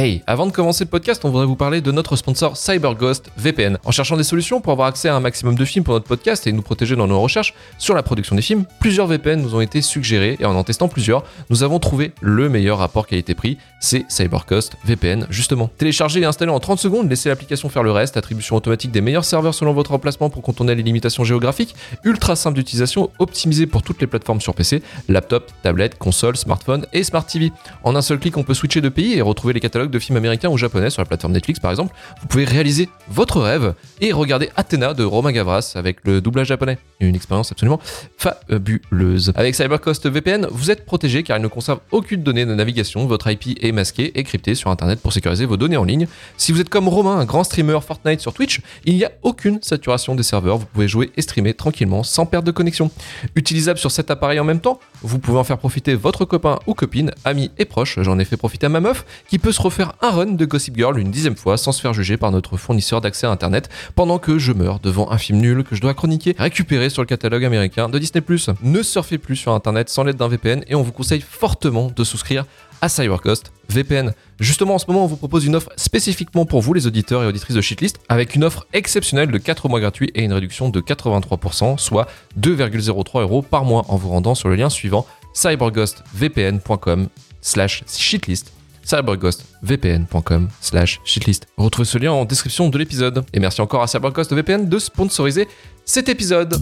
[0.00, 3.78] Hey, avant de commencer le podcast, on voudrait vous parler de notre sponsor CyberGhost VPN.
[3.84, 6.46] En cherchant des solutions pour avoir accès à un maximum de films pour notre podcast
[6.46, 9.60] et nous protéger dans nos recherches sur la production des films, plusieurs VPN nous ont
[9.60, 14.08] été suggérés et en en testant plusieurs, nous avons trouvé le meilleur rapport qualité-prix, c'est
[14.08, 15.68] CyberGhost VPN justement.
[15.78, 19.24] Téléchargez et installez en 30 secondes, laissez l'application faire le reste, attribution automatique des meilleurs
[19.24, 21.74] serveurs selon votre emplacement pour contourner les limitations géographiques,
[22.04, 27.02] ultra simple d'utilisation, optimisé pour toutes les plateformes sur PC, laptop, tablette, console, smartphone et
[27.02, 27.50] smart TV.
[27.82, 30.16] En un seul clic, on peut switcher de pays et retrouver les catalogues de films
[30.16, 31.94] américains ou japonais sur la plateforme Netflix par exemple.
[32.20, 36.78] Vous pouvez réaliser votre rêve et regarder Athéna de Romain Gavras avec le doublage japonais.
[37.00, 37.80] Une expérience absolument
[38.16, 39.32] fabuleuse.
[39.36, 43.06] Avec CyberCost VPN, vous êtes protégé car il ne conserve aucune donnée de navigation.
[43.06, 46.06] Votre IP est masqué et crypté sur Internet pour sécuriser vos données en ligne.
[46.36, 49.60] Si vous êtes comme Romain, un grand streamer Fortnite sur Twitch, il n'y a aucune
[49.62, 50.58] saturation des serveurs.
[50.58, 52.90] Vous pouvez jouer et streamer tranquillement sans perte de connexion.
[53.34, 56.74] Utilisable sur cet appareil en même temps, vous pouvez en faire profiter votre copain ou
[56.74, 57.98] copine, ami et proche.
[58.00, 60.76] J'en ai fait profiter à ma meuf qui peut se refaire un run de Gossip
[60.76, 64.18] Girl une dixième fois sans se faire juger par notre fournisseur d'accès à Internet pendant
[64.18, 67.44] que je meurs devant un film nul que je dois chroniquer récupéré sur le catalogue
[67.44, 68.22] américain de Disney+.
[68.62, 72.04] Ne surfez plus sur Internet sans l'aide d'un VPN et on vous conseille fortement de
[72.04, 72.44] souscrire
[72.80, 74.12] à CyberCost VPN.
[74.40, 77.26] Justement, en ce moment, on vous propose une offre spécifiquement pour vous, les auditeurs et
[77.26, 80.80] auditrices de Shitlist, avec une offre exceptionnelle de 4 mois gratuits et une réduction de
[80.80, 82.08] 83%, soit
[82.40, 87.08] 2,03 euros par mois en vous rendant sur le lien suivant cyberghostvpn.com
[87.40, 88.52] slash shitlist
[88.88, 91.46] cyberghostvpn.com slash shitlist.
[91.56, 93.24] Retrouvez ce lien en description de l'épisode.
[93.34, 95.46] Et merci encore à CyberGhost VPN de sponsoriser
[95.84, 96.58] cet épisode.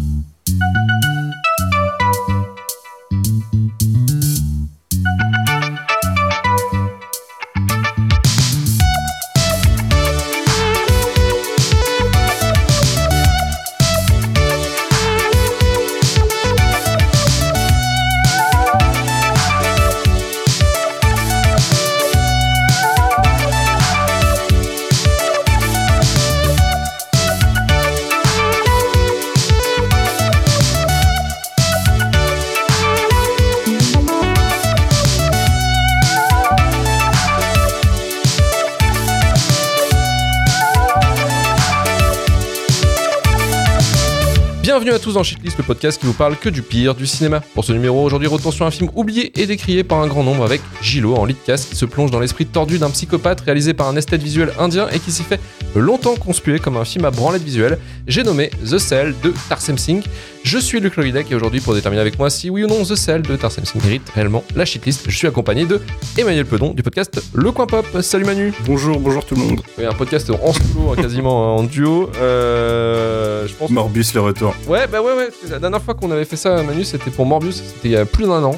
[44.77, 47.41] Bienvenue à tous dans Shitlist, le podcast qui vous parle que du pire du cinéma.
[47.55, 50.45] Pour ce numéro, aujourd'hui, retour sur un film oublié et décrié par un grand nombre
[50.45, 53.89] avec Gilo en lead cast qui se plonge dans l'esprit tordu d'un psychopathe réalisé par
[53.89, 55.41] un esthète visuel indien et qui s'y fait
[55.75, 57.79] longtemps conspuer comme un film à branlette visuelle.
[58.07, 60.05] J'ai nommé The Cell de Tarsem Singh.
[60.47, 62.95] Je suis Luc Loïdek et aujourd'hui, pour déterminer avec moi si oui ou non The
[62.95, 65.81] Cell de Tarsem mérite réellement la shitlist, je suis accompagné de
[66.17, 67.85] Emmanuel Pedon du podcast Le Coin Pop.
[68.01, 68.55] Salut Manu.
[68.65, 69.61] Bonjour, bonjour tout le monde.
[69.77, 72.11] Oui, un podcast en solo, hein, quasiment en duo.
[72.21, 73.71] Euh, je pense.
[73.71, 74.55] Morbius le retour.
[74.69, 75.31] Ouais, bah ouais, ouais.
[75.51, 77.57] La dernière fois qu'on avait fait ça, Manu, c'était pour Morbius.
[77.57, 78.55] C'était il y a plus d'un an.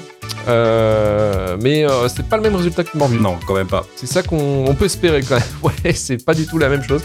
[0.47, 3.23] Euh, mais euh, c'est pas le même résultat que Morbius.
[3.23, 3.87] Non, quand même pas.
[3.97, 5.45] C'est ça qu'on on peut espérer quand même.
[5.63, 7.01] Ouais, c'est pas du tout la même chose.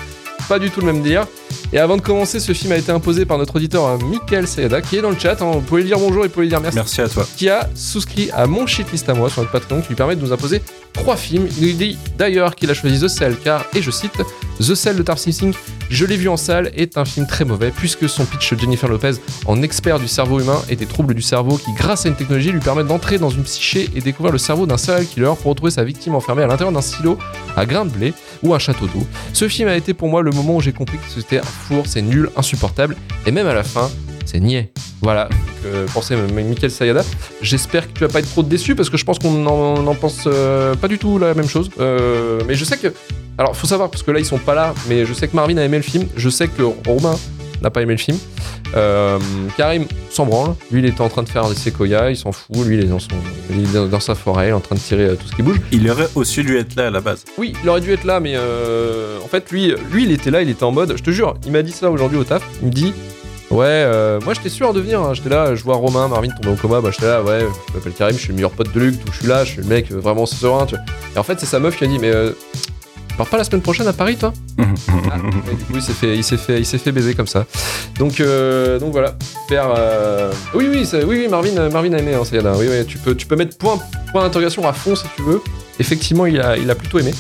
[0.49, 1.25] Pas du tout le même dire.
[1.71, 4.81] Et avant de commencer, ce film a été imposé par notre auditeur euh, Michael Sayada,
[4.81, 5.41] qui est dans le chat.
[5.41, 5.51] hein.
[5.53, 6.75] Vous pouvez lui dire bonjour et vous pouvez lui dire merci.
[6.75, 7.25] Merci à toi.
[7.35, 10.21] Qui a souscrit à mon shitlist à moi sur notre Patreon, qui lui permet de
[10.21, 10.61] nous imposer
[10.91, 11.47] trois films.
[11.59, 14.21] Il nous dit d'ailleurs qu'il a choisi The Cell, car, et je cite,
[14.59, 15.55] The Cell de Tarsem Singh,
[15.89, 19.13] je l'ai vu en salle, est un film très mauvais, puisque son pitch Jennifer Lopez,
[19.45, 22.51] en expert du cerveau humain et des troubles du cerveau, qui grâce à une technologie
[22.51, 25.71] lui permet d'entrer dans une psyché et découvrir le cerveau d'un serial killer pour retrouver
[25.71, 27.17] sa victime enfermée à l'intérieur d'un silo
[27.55, 29.05] à grains de blé ou un château d'eau.
[29.33, 31.85] Ce film a été pour moi le moment où j'ai compris que c'était un four,
[31.87, 32.95] c'est nul, insupportable,
[33.25, 33.89] et même à la fin,
[34.25, 34.71] c'est niais.
[35.01, 35.27] Voilà,
[35.65, 37.03] euh, pensez Michael Sayada.
[37.41, 39.87] J'espère que tu vas pas être trop déçu parce que je pense qu'on en, on
[39.87, 41.69] en pense euh, pas du tout la même chose.
[41.79, 42.93] Euh, mais je sais que.
[43.37, 45.57] Alors, faut savoir, parce que là, ils sont pas là, mais je sais que Marvin
[45.57, 46.07] a aimé le film.
[46.15, 47.17] Je sais que Romain
[47.63, 48.17] n'a pas aimé le film.
[48.75, 49.17] Euh,
[49.57, 50.55] Karim s'en branle.
[50.71, 52.55] Lui, il était en train de faire des séquoias, il s'en fout.
[52.65, 53.07] Lui, il est dans, son,
[53.49, 55.41] il est dans- sa forêt, il est en train de tirer euh, tout ce qui
[55.43, 55.59] bouge.
[55.71, 57.23] Il aurait aussi dû être là à la base.
[57.37, 60.41] Oui, il aurait dû être là, mais euh, en fait, lui, lui, il était là,
[60.41, 60.95] il était en mode.
[60.97, 62.43] Je te jure, il m'a dit ça aujourd'hui au taf.
[62.61, 62.93] Il me dit
[63.51, 64.99] Ouais, euh, moi j'étais sûr de venir.
[65.01, 65.13] hein.
[65.13, 66.81] J'étais là, je vois Romain, Marvin tomber au coma.
[66.81, 69.11] Bah, j'étais là, ouais, je m'appelle Karim, je suis le meilleur pote de Luc, tout,
[69.13, 70.83] je suis là, je suis le mec vraiment serein, tu vois.
[71.15, 72.11] Et en fait, c'est sa meuf qui a dit Mais
[73.13, 75.17] tu pars pas la semaine prochaine à Paris, toi Ah,
[75.53, 77.45] du coup, il s'est fait, il s'est fait, il s'est fait baiser comme ça.
[77.99, 79.15] Donc, euh, donc voilà.
[79.47, 82.53] Faire, euh, Oui, oui, ça- oui, oui, Marvin, Marvin a aimé, hein, Sayada.
[82.57, 83.77] Oui, oui, tu peux, tu peux mettre point,
[84.11, 85.41] point d'interrogation à fond si tu veux.
[85.79, 87.11] Effectivement, il a, il a plutôt aimé.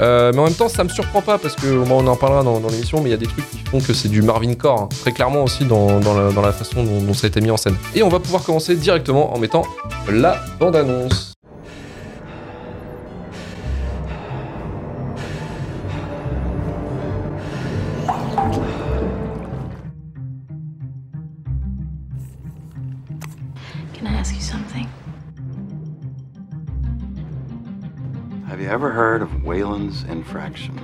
[0.00, 2.58] Euh, mais en même temps, ça me surprend pas parce que on en parlera dans,
[2.60, 4.82] dans l'émission, mais il y a des trucs qui font que c'est du Marvin Core,
[4.82, 7.40] hein, très clairement aussi dans, dans la, dans la façon dont, dont ça a été
[7.42, 7.76] mis en scène.
[7.94, 9.62] Et on va pouvoir commencer directement en mettant
[10.10, 11.29] la bande-annonce.
[30.30, 30.76] Infraction?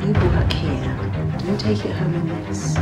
[0.00, 0.94] You work here.
[1.40, 2.74] Don't take it home in this.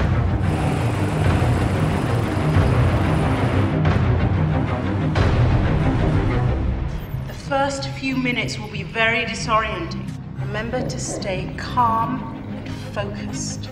[7.28, 10.06] The first few minutes will be very disorienting.
[10.38, 12.22] Remember to stay calm
[12.54, 13.70] and focused.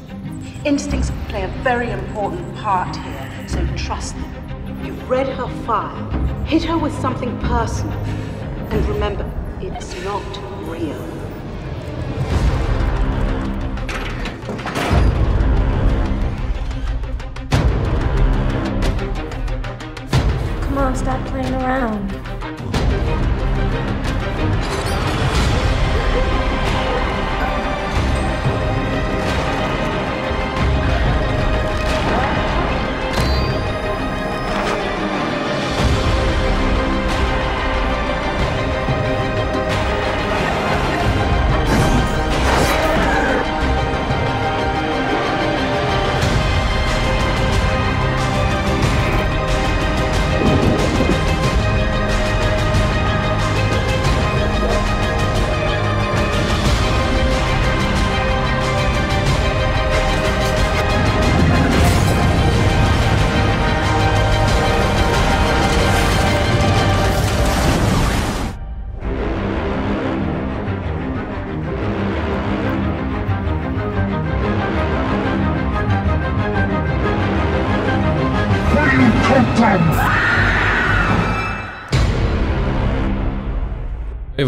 [0.65, 4.50] Instincts play a very important part here, so trust them.
[4.85, 6.11] You've read her file.
[6.45, 7.93] Hit her with something personal.
[8.71, 9.31] And remember,
[9.61, 10.25] it's not
[10.67, 10.97] real.
[20.63, 22.20] Come on, stop playing around.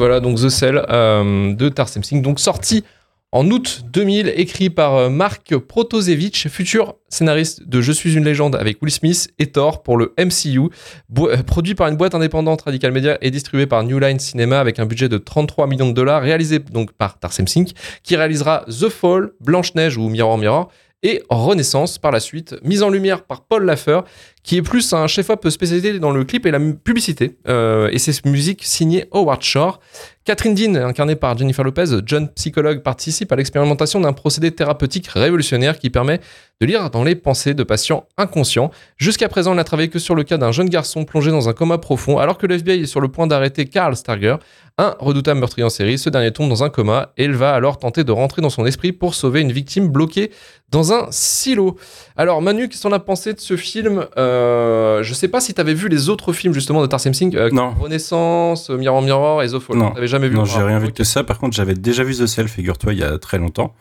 [0.02, 2.82] Voilà, donc The Cell euh, de Tarsem Singh, donc sorti
[3.30, 8.56] en août 2000, écrit par euh, Mark Protosevich, futur scénariste de Je suis une légende
[8.56, 10.70] avec Will Smith et Thor pour le MCU,
[11.18, 14.80] euh, produit par une boîte indépendante Radical Media et distribué par New Line Cinema avec
[14.80, 17.70] un budget de 33 millions de dollars, réalisé donc par Tarsem Singh,
[18.02, 20.72] qui réalisera The Fall, Blanche-Neige ou Mirror Mirror,
[21.02, 24.00] et Renaissance par la suite, mise en lumière par Paul Laffer,
[24.42, 27.36] qui est plus un chef-op spécialisé dans le clip et la publicité.
[27.48, 29.80] Euh, et c'est musique signée Howard Shore.
[30.24, 35.80] Catherine Dean, incarnée par Jennifer Lopez, jeune psychologue, participe à l'expérimentation d'un procédé thérapeutique révolutionnaire
[35.80, 36.20] qui permet
[36.60, 38.70] de lire dans les pensées de patients inconscients.
[38.98, 41.52] Jusqu'à présent, elle n'a travaillé que sur le cas d'un jeune garçon plongé dans un
[41.54, 44.36] coma profond, alors que le FBI est sur le point d'arrêter Carl Starger,
[44.78, 45.98] un redoutable meurtrier en série.
[45.98, 48.64] Ce dernier tombe dans un coma et elle va alors tenter de rentrer dans son
[48.64, 50.30] esprit pour sauver une victime bloquée
[50.70, 51.76] dans un silo.
[52.16, 54.06] Alors Manu, qu'est-ce qu'on a pensé de ce film?
[54.16, 57.36] Euh, Je sais pas si tu avais vu les autres films justement de Tarsem Singh,
[57.36, 57.74] euh, Non.
[57.78, 59.76] Renaissance, Mirror Mirror et The Fall.
[59.76, 59.90] Non.
[59.90, 60.94] T'avais jamais vu Non, j'ai rien vu ok.
[60.94, 61.24] que ça.
[61.24, 63.74] Par contre, j'avais déjà vu The Cell, figure-toi, il y a très longtemps.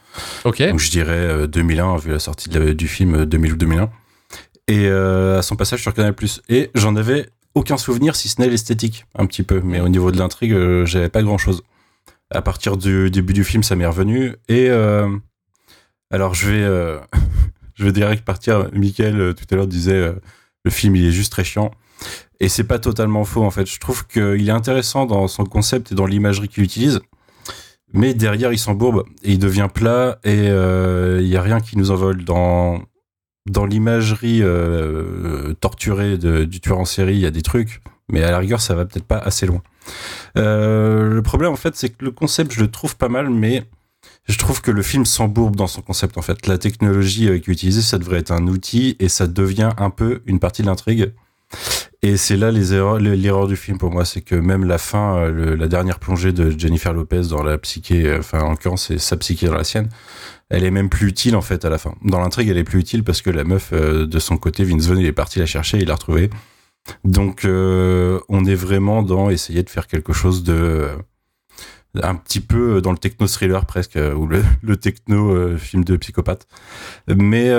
[0.45, 0.61] Ok.
[0.63, 3.55] Donc je dirais euh, 2001, vu la sortie de la- du film euh, 2000 ou
[3.57, 3.89] 2001.
[4.67, 6.15] Et euh, à son passage sur Canal+.
[6.49, 9.61] Et j'en avais aucun souvenir, si ce n'est l'esthétique, un petit peu.
[9.63, 11.63] Mais au niveau de l'intrigue, euh, j'avais pas grand-chose.
[12.33, 14.35] À partir du début du film, ça m'est revenu.
[14.47, 15.09] Et euh,
[16.11, 16.97] alors, je vais, euh,
[17.75, 18.69] je vais direct partir.
[18.73, 20.13] Michael, euh, tout à l'heure, disait euh,
[20.63, 21.71] le film, il est juste très chiant.
[22.41, 23.69] Et c'est pas totalement faux, en fait.
[23.69, 26.99] Je trouve qu'il est intéressant dans son concept et dans l'imagerie qu'il utilise.
[27.93, 31.77] Mais derrière, il s'embourbe et il devient plat et euh, il y a rien qui
[31.77, 32.81] nous envole dans
[33.49, 37.13] dans l'imagerie euh, torturée du tueur en série.
[37.13, 39.61] Il y a des trucs, mais à la rigueur, ça va peut-être pas assez loin.
[40.37, 43.65] Euh, le problème, en fait, c'est que le concept, je le trouve pas mal, mais
[44.27, 46.17] je trouve que le film s'embourbe dans son concept.
[46.17, 49.71] En fait, la technologie euh, qui est ça devrait être un outil et ça devient
[49.77, 51.13] un peu une partie de l'intrigue.
[52.03, 54.79] Et c'est là les erreurs, le- l'erreur du film pour moi, c'est que même la
[54.79, 58.87] fin, euh, la dernière plongée de Jennifer Lopez dans la psyché, euh, enfin en l'occurrence
[58.87, 59.87] c'est sa psyché dans la sienne,
[60.49, 61.93] elle est même plus utile en fait à la fin.
[62.03, 64.87] Dans l'intrigue, elle est plus utile parce que la meuf euh, de son côté, Vince
[64.87, 66.31] Vaughn, il est parti la chercher, il l'a retrouvée.
[67.03, 70.87] Donc on est vraiment dans essayer de faire quelque chose de
[72.01, 76.47] un petit peu dans le techno thriller presque ou le, techno film de psychopathe.
[77.07, 77.51] Mais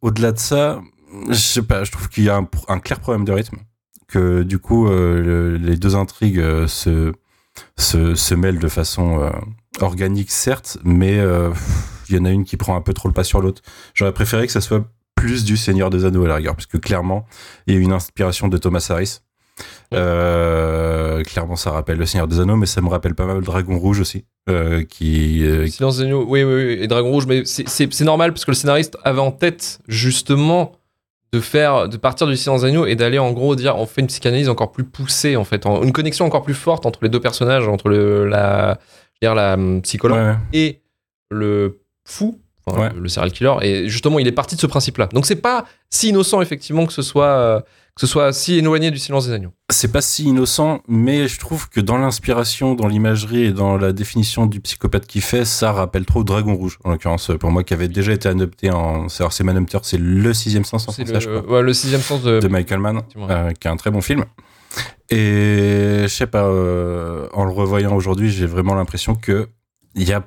[0.00, 0.80] au-delà de ça,
[1.28, 3.58] je sais pas, je trouve qu'il y a un, clair problème de rythme.
[4.08, 7.12] Que du coup, euh, le- les deux intrigues euh, se,
[7.78, 9.30] se, se mêlent de façon euh,
[9.80, 11.18] organique, certes, mais
[12.08, 13.62] il y en a une qui prend un peu trop le pas sur l'autre.
[13.94, 16.76] J'aurais préféré que ça soit plus du Seigneur des Anneaux à la rigueur, parce que
[16.78, 17.24] clairement,
[17.66, 19.20] il y a une inspiration de Thomas Harris.
[19.94, 23.42] Euh, clairement, ça rappelle le Seigneur des Anneaux, mais ça me rappelle pas mal le
[23.44, 27.26] Dragon Rouge aussi, euh, qui, euh, Silence des agneaux, oui, oui, oui, et Dragon Rouge,
[27.26, 30.72] mais c'est normal parce que le scénariste avait en tête justement
[31.32, 34.02] de faire, de partir du Silence des agneaux et d'aller en gros dire on fait
[34.02, 37.08] une psychanalyse encore plus poussée en fait, en- une connexion encore plus forte entre les
[37.08, 38.78] deux personnages, entre le, la,
[39.20, 40.36] je veux dire, la hum, psychologue ouais, ouais.
[40.52, 40.82] et
[41.30, 42.90] le fou, enfin, Ouais.
[42.94, 43.54] le serial killer.
[43.62, 45.06] Et justement, il est parti de ce principe-là.
[45.12, 47.60] Donc c'est pas si innocent effectivement que ce soit euh,
[47.94, 49.52] que ce soit si éloigné du silence des agneaux.
[49.70, 53.92] C'est pas si innocent, mais je trouve que dans l'inspiration, dans l'imagerie et dans la
[53.92, 57.74] définition du psychopathe qu'il fait, ça rappelle trop Dragon Rouge, en l'occurrence, pour moi, qui
[57.74, 59.08] avait déjà été adopté en.
[59.08, 61.62] C'est alors, c'est Manhunter, c'est le sixième sens en C'est français, je le, crois, ouais,
[61.62, 62.40] le sixième sens de.
[62.40, 64.24] de Michael Mann, euh, qui est un très bon film.
[65.10, 69.48] Et je sais pas, euh, en le revoyant aujourd'hui, j'ai vraiment l'impression que
[69.94, 70.24] il y a,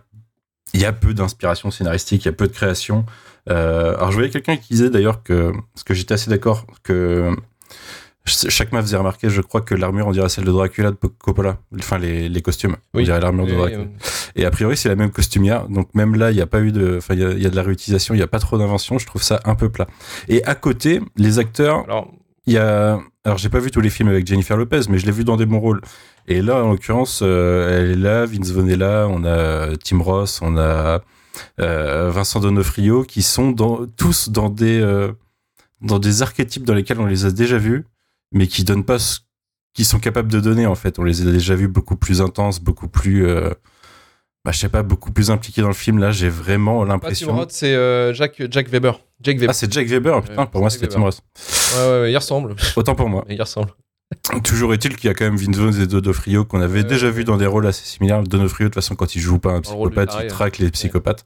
[0.75, 3.05] y a peu d'inspiration scénaristique, il y a peu de création.
[3.49, 7.35] Euh, alors je voyais quelqu'un qui disait d'ailleurs que, parce que j'étais assez d'accord que
[8.25, 11.57] chaque m'a faisait remarquer, je crois que l'armure on dirait celle de Dracula de Coppola,
[11.79, 13.03] enfin les, les costumes, on Oui.
[13.05, 13.81] dirait l'armure de Dracula.
[13.83, 13.85] euh,
[14.35, 15.67] Et a priori, c'est la même costumière.
[15.69, 17.45] Donc même là, il n'y a pas eu de, enfin, il y a, il y
[17.45, 18.97] a de la réutilisation, il n'y a pas trop d'invention.
[18.97, 19.87] Je trouve ça un peu plat.
[20.27, 22.11] Et à côté, les acteurs, alors,
[22.47, 25.05] il y a, alors j'ai pas vu tous les films avec Jennifer Lopez, mais je
[25.05, 25.81] l'ai vu dans des bons rôles.
[26.27, 29.99] Et là, en l'occurrence, euh, elle est là, Vince Vaughn est là, on a Tim
[30.01, 31.01] Ross, on a
[31.59, 35.11] euh, Vincent Donofrio, qui sont dans, tous dans des, euh,
[35.81, 37.85] dans des archétypes dans lesquels on les a déjà vus,
[38.31, 39.19] mais qui donnent pas ce
[39.73, 40.99] qu'ils sont capables de donner en fait.
[40.99, 43.49] On les a déjà vus beaucoup plus intenses, beaucoup plus, euh,
[44.43, 45.99] bah, je sais pas, beaucoup plus impliqués dans le film.
[45.99, 47.35] Là, j'ai vraiment Tim l'impression.
[47.35, 48.99] Roth, c'est euh, Jack, Jack Weber.
[49.21, 49.49] Jack Weber.
[49.49, 51.21] Ah, c'est Jack Weber, putain, Ouais, pour moi c'est c'était Tim Ross.
[51.75, 52.55] ouais, ouais, ouais, il ressemble.
[52.75, 53.25] Autant pour moi.
[53.29, 53.71] il ressemble.
[54.43, 57.23] Toujours est-il qu'il y a quand même Vince Vaughn et Donofrio qu'on avait déjà vu
[57.23, 58.21] dans des rôles assez similaires.
[58.23, 60.27] Donofrio, de toute façon, quand il joue pas un psychopathe, il hein.
[60.27, 61.25] traque les psychopathes.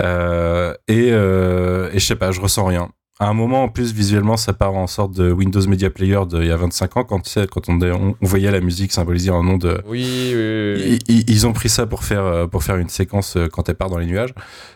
[0.00, 2.90] Euh, et, euh, et je sais pas, je ressens rien.
[3.22, 6.46] À un moment, en plus, visuellement, ça part en sorte de Windows Media Player d'il
[6.46, 9.58] y a 25 ans, quand, tu sais, quand on, voyait la musique symbolisée en nom
[9.58, 9.82] de...
[9.86, 11.24] Oui, oui, oui.
[11.28, 13.90] Ils, ont pris ça pour faire, euh, pour faire une séquence euh, quand elle part
[13.90, 14.32] dans les nuages.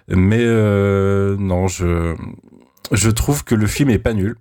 [0.08, 2.14] Mais euh, non, je,
[2.92, 4.36] je trouve que le film est pas nul.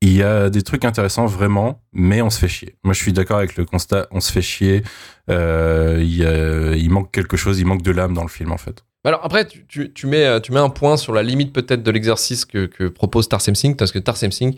[0.00, 2.74] Il y a des trucs intéressants vraiment, mais on se fait chier.
[2.82, 4.82] Moi, je suis d'accord avec le constat, on se fait chier.
[5.30, 8.50] Euh, il, y a- il manque quelque chose, il manque de l'âme dans le film
[8.50, 8.84] en fait.
[9.04, 11.52] Bah Alors après, tu, tu, tu mets, euh, tu mets un point sur la limite
[11.52, 14.56] peut-être de l'exercice que, que propose Tarsem Singh, parce que Tarsem Singh,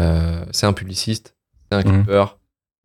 [0.00, 1.34] euh, c'est un publiciste,
[1.70, 2.04] c'est un Mhm.
[2.04, 2.24] clipper,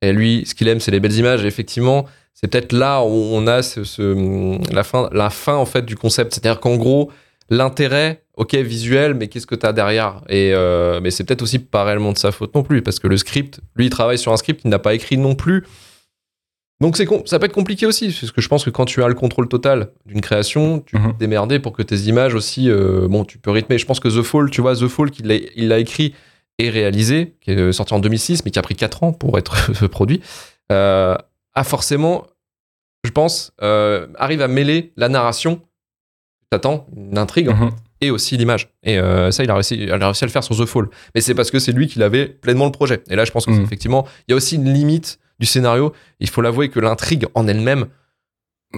[0.02, 1.44] et lui, ce qu'il aime, c'est les belles images.
[1.44, 5.66] Et effectivement, c'est peut-être là où on a ce, ce- la, fin, la fin en
[5.66, 6.34] fait du concept.
[6.34, 7.12] C'est-à-dire qu'en gros,
[7.50, 10.22] l'intérêt, ok, visuel, mais qu'est-ce que tu as derrière?
[10.30, 13.08] Et euh, mais c'est peut-être aussi pas réellement de sa faute non plus, parce que
[13.08, 15.66] le script, lui, il travaille sur un script qu'il n'a pas écrit non plus.
[16.82, 19.08] Donc c'est ça peut être compliqué aussi, parce que je pense que quand tu as
[19.10, 21.14] le contrôle total d'une création, tu peux Mhm.
[21.14, 23.78] te démerder pour que tes images aussi, euh, bon, tu peux rythmer.
[23.78, 25.10] Je pense que The Fall, tu vois, The Fall,
[25.56, 26.14] il l'a écrit
[26.58, 29.56] et réalisé, qui est sorti en 2006, mais qui a pris 4 ans pour être
[29.90, 30.22] produit,
[30.72, 31.16] euh,
[31.54, 32.28] a forcément,
[33.04, 35.62] je pense, euh, arrive à mêler la narration,
[36.50, 37.72] t'attends, une intrigue, Mhm.
[38.02, 38.70] et aussi l'image.
[38.84, 38.98] Et
[39.32, 40.88] ça, il a, réussi, il a réussi à le faire sur The Fall.
[41.14, 43.04] Mais c'est parce que c'est lui qui avait pleinement le projet.
[43.10, 43.68] Et là, je pense que c'est Mhm.
[44.28, 45.94] il y a aussi une limite du scénario.
[46.20, 47.88] Il faut l'avouer que l'intrigue en elle-même,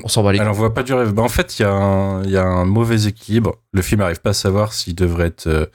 [0.03, 1.11] on s'en bat les Alors, on voit pas du rêve.
[1.13, 3.57] Bah, en fait, il y, a un- il y a un mauvais équilibre.
[3.73, 5.47] Le film n'arrive pas à savoir s'il devrait être.
[5.47, 5.65] euh,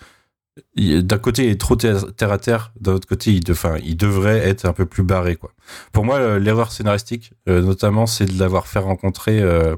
[1.03, 2.73] d'un côté, il est trop ter- terre à terre.
[2.81, 5.37] D'un autre côté, il, de- enfin, il devrait être un peu plus barré.
[5.37, 5.53] Quoi.
[5.93, 9.77] Pour moi, l'erreur scénaristique, euh, notamment, c'est de l'avoir fait rencontrer euh,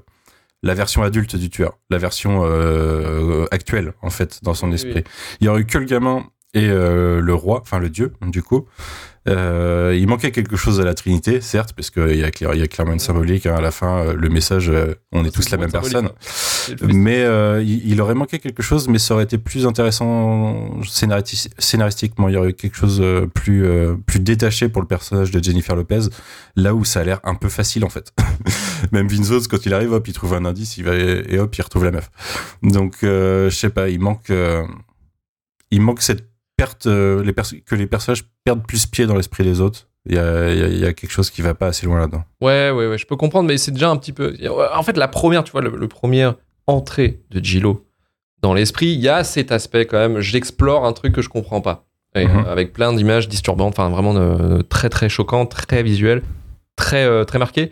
[0.62, 4.92] la version adulte du tueur, la version euh, actuelle, en fait, dans son Oui, esprit.
[4.98, 5.04] oui.
[5.40, 6.24] Il y aurait eu que le gamin
[6.54, 8.66] et euh, le roi, enfin le dieu, du coup.
[9.28, 12.66] Euh, il manquait quelque chose à la Trinité, certes, parce qu'il y, a y a
[12.66, 13.46] clairement une symbolique.
[13.46, 14.72] hein, à la fin, euh, le message,
[15.12, 16.10] on est tous la même personne.
[16.82, 22.28] Mais euh, il, il aurait manqué quelque chose, mais ça aurait été plus intéressant scénaristiquement.
[22.28, 23.02] Il y aurait eu quelque chose
[23.34, 23.66] plus,
[24.06, 26.08] plus détaché pour le personnage de Jennifer Lopez,
[26.56, 28.12] là où ça a l'air un peu facile en fait.
[28.92, 31.62] Même Vaughn, quand il arrive, hop, il trouve un indice, il va et hop, il
[31.62, 32.10] retrouve la meuf.
[32.62, 34.32] Donc, je sais pas, il manque,
[35.70, 36.28] il manque cette
[36.58, 39.88] perte, euh, les que les personnages perdent plus pied dans l'esprit des autres.
[40.06, 42.24] Il y a, il y quelque chose qui va pas assez loin là-dedans.
[42.40, 44.34] Ouais, ouais, ouais, je peux comprendre, mais c'est déjà un petit peu.
[44.74, 46.30] En fait, la première, tu vois, le, le premier
[46.66, 47.86] entrée de Gilo
[48.42, 50.20] dans l'esprit, il y a cet aspect quand même.
[50.20, 51.86] J'explore un truc que je comprends pas.
[52.14, 52.44] Et, Mhm.
[52.46, 56.22] euh, avec plein d'images disturbantes, enfin vraiment euh, très très choquant, très visuel,
[56.76, 57.70] très euh, très marqué.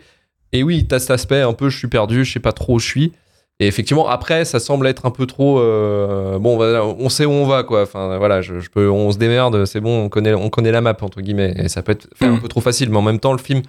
[0.53, 2.79] Et oui, t'as cet aspect un peu je suis perdu, je sais pas trop où
[2.79, 3.13] je suis.
[3.59, 5.59] Et effectivement, après, ça semble être un peu trop.
[5.59, 6.59] euh, bon,
[6.99, 7.81] on sait où on va, quoi.
[7.83, 10.81] Enfin, voilà, je, je peux, on se démerde, c'est bon, on connaît, on connaît la
[10.81, 11.55] map, entre guillemets.
[11.57, 12.41] Et ça peut être un Mhm.
[12.41, 13.63] peu trop facile, mais en même temps, le film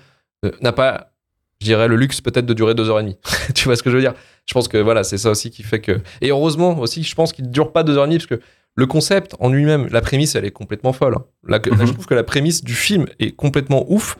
[0.45, 1.13] euh, n'a pas,
[1.61, 3.17] je dirais, le luxe peut-être de durer deux heures et demie.
[3.55, 4.13] tu vois ce que je veux dire?
[4.47, 6.01] Je pense que voilà, c'est ça aussi qui fait que.
[6.21, 8.41] Et heureusement aussi, je pense qu'il ne dure pas deux heures et demie, parce que
[8.75, 11.15] le concept en lui-même, la prémisse, elle est complètement folle.
[11.17, 11.25] hein.
[11.49, 14.17] Là, que- là, je trouve que la prémisse du film est complètement ouf.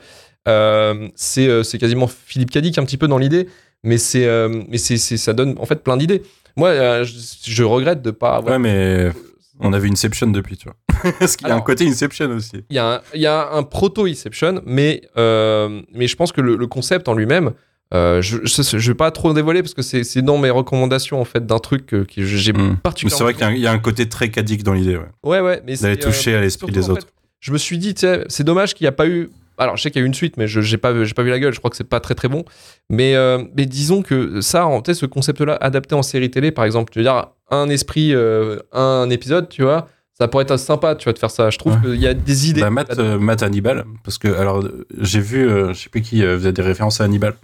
[1.15, 3.47] C'est euh, c'est quasiment Philippe Cadic un petit peu dans l'idée,
[3.83, 6.21] mais c'est euh, mais c'est ça donne en fait plein d'idées.
[6.55, 7.13] Moi, euh, je,
[7.45, 8.53] je regrette de pas avoir.
[8.53, 9.11] Ouais, mais
[9.59, 11.11] on a vu Inception depuis, tu vois.
[11.19, 12.63] Parce qu'il y a un côté Inception aussi.
[12.69, 16.41] Il y a un, il y a un proto-Inception, mais, euh, mais je pense que
[16.41, 17.51] le, le concept en lui-même,
[17.93, 21.45] euh, je ne vais pas trop dévoiler parce que c'est dans mes recommandations en fait
[21.45, 22.57] d'un truc que, que j'ai Mm.
[22.57, 23.17] Mais particulièrement.
[23.17, 24.97] c'est vrai qu'il y a un- il y, a un côté très cadique dans l'idée,
[24.97, 25.05] ouais.
[25.23, 27.01] Ouais, ouais, mais D'aller euh, toucher à l'esprit des autres.
[27.07, 29.29] fait, je me suis dit, c'est dommage qu'il n'y a pas eu.
[29.59, 31.21] Alors, je sais qu'il y a eu une suite, mais je n'ai pas, j'ai pas
[31.23, 31.53] vu la gueule.
[31.53, 32.45] Je crois que c'est pas très très bon.
[32.89, 36.91] Mais, euh, mais disons que ça, en- ce concept-là, adapté en série télé, par exemple,
[36.91, 39.87] tu veux dire, un esprit, euh, un épisode, tu vois,
[40.17, 41.49] ça pourrait être sympa, tu vois, de faire ça.
[41.49, 41.81] Je trouve Ouais.
[41.81, 42.61] qu'il y a des idées.
[42.61, 44.63] Bah, Matt, euh, Matt Hannibal, parce que alors
[44.99, 47.35] j'ai vu, euh, je sais plus qui euh, faisait des références à Hannibal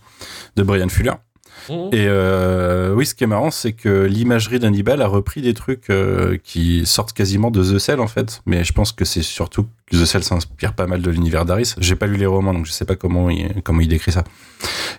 [0.56, 1.14] de Brian Fuller.
[1.70, 1.90] Mhm.
[1.92, 5.90] Et euh, oui, ce qui est marrant, c'est que l'imagerie d'Hannibal a repris des trucs
[5.90, 8.42] euh, qui sortent quasiment de The Cell en fait.
[8.46, 11.76] Mais je pense que c'est surtout que The Cell s'inspire pas mal de l'univers d'Aris.
[11.80, 14.24] J'ai pas lu les romans, donc je sais pas comment il, comment il décrit ça.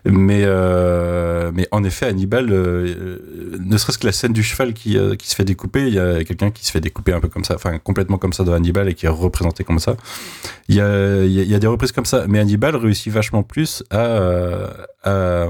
[0.04, 5.28] Mais euh, mais en effet, Hannibal, ne serait-ce que la scène du cheval qui, qui
[5.28, 7.54] se fait découper, il y a quelqu'un qui se fait découper un peu comme ça,
[7.54, 9.96] enfin complètement comme ça dans Hannibal et qui est représenté comme ça.
[10.68, 13.82] Il y a, y y a des reprises comme ça, mais Hannibal réussit vachement plus
[13.90, 15.48] à,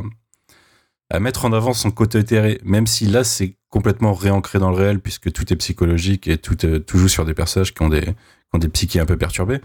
[1.11, 4.77] à mettre en avant son côté éthéré, même si là c'est complètement réancré dans le
[4.77, 7.89] réel puisque tout est psychologique et tout, euh, tout joue sur des personnages qui ont
[7.89, 8.13] des, qui
[8.55, 9.61] ont des psychés un peu perturbés.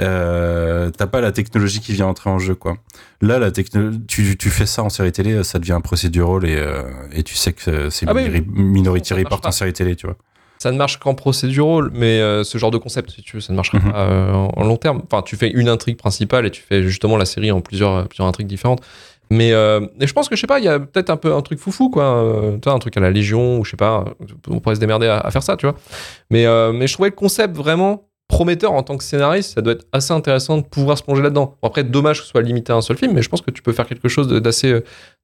[0.00, 2.76] Euh, T'as pas la technologie qui vient entrer en jeu, quoi.
[3.20, 6.56] Là, la techno tu, tu fais ça en série télé, ça devient un procédural et,
[6.56, 8.22] euh, et tu sais que c'est Ah oui.
[8.28, 10.16] Minori- Minority Report en série télé, tu vois.
[10.58, 13.52] Ça ne marche qu'en procédural, mais euh, ce genre de concept, si tu veux, ça
[13.52, 13.92] ne marcherait Mhm.
[13.92, 15.02] pas en, en long terme.
[15.04, 18.26] Enfin, tu fais une intrigue principale et tu fais justement la série en plusieurs, plusieurs
[18.28, 18.82] intrigues différentes.
[19.30, 21.42] Mais euh, je pense que, je sais pas, il y a peut-être un peu un
[21.42, 22.04] truc foufou, quoi.
[22.04, 24.04] euh, un truc à la Légion, ou je sais pas,
[24.48, 25.76] on pourrait se démerder à, faire ça, tu vois.
[26.30, 29.54] Mais, euh, mais je trouvais le concept vraiment prometteur en tant que scénariste.
[29.54, 31.56] Ça doit être assez intéressant de pouvoir se plonger là-dedans.
[31.62, 33.62] Après, dommage que ce soit limité à un seul film, mais je pense que tu
[33.62, 34.72] peux faire quelque chose d'assez.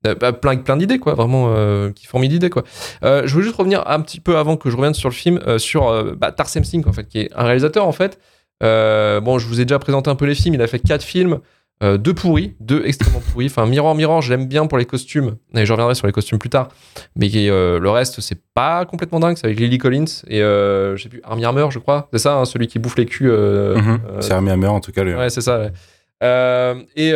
[0.07, 1.15] euh, bah, plein, d'idées, quoi.
[1.15, 1.55] Vraiment,
[1.93, 2.65] qui fourmille d'idées, quoi.
[3.03, 6.15] Je veux juste revenir un petit peu avant que je revienne sur le film, sur
[6.17, 8.19] bah, Tarsem Singh, en fait, qui est un réalisateur, en fait.
[8.61, 10.55] Bon, je vous ai déjà présenté un peu les films.
[10.55, 11.41] Il a fait quatre films,
[11.83, 13.47] euh, deux pourris, deux extrêmement pourris.
[13.47, 16.39] Enfin, Mirror Mirror, je l'aime bien pour les costumes, et je reviendrai sur les costumes
[16.39, 16.69] plus tard.
[17.17, 19.37] Mais euh, le reste, c'est pas complètement dingue.
[19.39, 22.09] C'est avec Lily Collins et euh, je sais plus, Armie Hammer, je crois.
[22.13, 23.31] C'est ça, hein, celui qui bouffe les culs.
[23.31, 24.01] euh, Mhm.
[24.21, 25.05] c'est Armie Hammer en tout cas.
[25.05, 25.15] lui.
[25.15, 25.59] Ouais, c'est ça.
[25.61, 26.87] ouais.
[26.97, 27.11] Et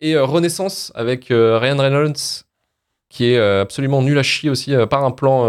[0.00, 2.44] et Renaissance avec Ryan Reynolds,
[3.08, 5.44] qui est absolument nul à chier aussi, par un plan,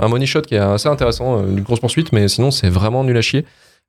[0.00, 3.16] un money shot qui est assez intéressant, une grosse poursuite, mais sinon c'est vraiment nul
[3.16, 3.44] à chier.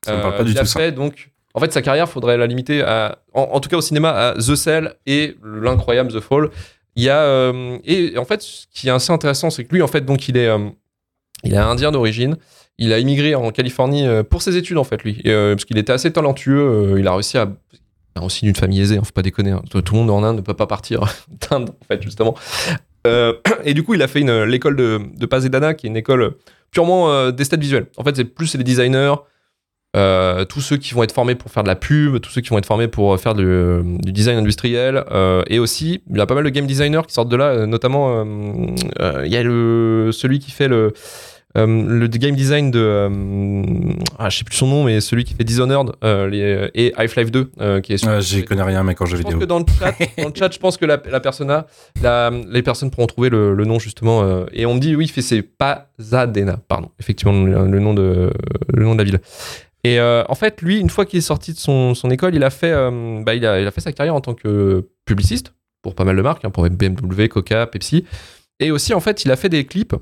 [0.06, 0.80] Ça me parle pas du tout, ça.
[0.80, 1.30] fait donc.
[1.58, 4.54] En fait, sa carrière, faudrait la limiter à, en, tout cas au cinéma, à The
[4.54, 6.52] Cell et l'incroyable The Fall.
[6.96, 9.82] Il y a euh, et en fait, ce qui est assez intéressant, c'est que lui,
[9.82, 10.70] en fait, donc il est, euh,
[11.44, 12.38] il est indien d'origine.
[12.78, 15.80] Il a immigré en Californie euh, pour ses études, en fait, lui, euh, parce qu'il
[15.80, 16.98] était assez talentueux.
[17.00, 17.50] il a réussi à
[18.16, 19.50] il a aussi d'une famille aisée, hein, faut pas déconner.
[19.50, 19.64] hein.
[19.68, 21.02] Tout, le monde en Inde ne peut pas partir
[21.50, 22.36] d'Inde, en fait, justement.
[23.64, 26.36] Et du coup, il a fait l'école de, de Pasadena, qui est une école
[26.72, 27.88] purement euh, d'esthète visuelle.
[27.98, 29.16] En fait, c'est plus les designers,
[29.98, 32.50] euh, tous ceux qui vont être formés pour faire de la pub, tous ceux qui
[32.50, 33.44] vont être formés pour faire du,
[34.04, 37.14] du design industriel, euh, et aussi il y a pas mal de game designers qui
[37.14, 38.24] sortent de là, euh, notamment euh,
[39.02, 40.94] euh, il y a le celui qui fait le
[41.58, 43.10] euh, le game design de euh,
[44.20, 47.32] ah, je sais plus son nom mais celui qui fait Dishonored euh, les- et Half-Life
[47.32, 49.40] 2 euh, qui est sur- J'y connais rien, en jeu je pense vidéo.
[49.40, 51.66] que dans le chat, dans le chat, je pense que la, la persona,
[52.04, 54.22] la- les personnes pourront trouver le, le nom justement.
[54.24, 58.30] euh, et on me dit oui, c'est Pasadena, pardon, effectivement le, le nom de
[58.74, 59.20] le nom de la ville.
[59.84, 62.44] Et euh, en fait, lui, une fois qu'il est sorti de son, son école, il
[62.44, 65.54] a fait, euh, bah, il a, il a fait sa carrière en tant que publiciste
[65.82, 68.04] pour pas mal de marques, hein, pour BMW, Coca, Pepsi.
[68.60, 69.96] Et aussi, en fait, il a fait des clips.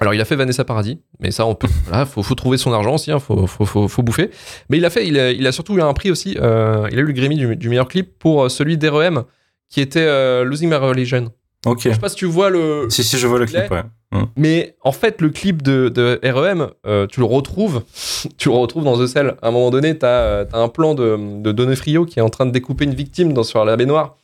[0.00, 1.68] Alors, il a fait Vanessa Paradis, mais ça, on peut.
[1.86, 4.30] Voilà, faut, faut trouver son argent aussi, hein, faut, faut, faut, faut bouffer.
[4.70, 6.36] Mais il a fait, il a, il a surtout eu un prix aussi.
[6.40, 9.24] euh, il a eu le Grammy du, du meilleur clip pour celui d'REM
[9.68, 11.30] qui était Losing My Religion.
[11.66, 11.80] Ok.
[11.84, 12.86] Je sais pas si tu vois le.
[12.90, 13.82] Si, si, je vois le clip, ouais.
[14.14, 14.28] Hum.
[14.36, 17.82] Mais en fait, le clip de, de REM, euh, tu le retrouves,
[18.38, 19.34] tu le retrouves dans The Cell.
[19.42, 22.46] À un moment donné, tu as, un plan de, de Donofrio qui est en train
[22.46, 24.16] de découper une victime dans, sur la baignoire.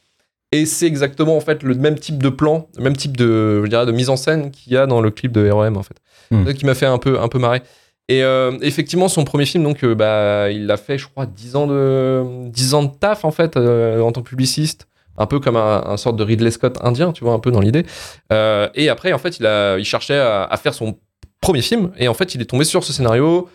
[0.53, 3.68] Et c'est exactement en fait le même type de plan, le même type de, je
[3.68, 5.96] dirais, de mise en scène qu'il y a dans le clip de REM en fait.
[6.31, 6.40] Hmm.
[6.44, 7.62] C'est ça qui m'a fait un peu, un peu marrer.
[8.09, 11.55] Et euh, effectivement, son premier film, donc, euh, bah, il a fait, je crois, 10
[11.55, 15.40] ans de, 10 ans de taf en fait euh, en tant que publiciste un peu
[15.40, 17.84] comme un, un sorte de Ridley Scott indien, tu vois, un peu dans l'idée.
[18.32, 20.98] Euh, et après, en fait, il, a, il cherchait à, à faire son
[21.40, 23.48] premier film, et en fait, il est tombé sur ce scénario.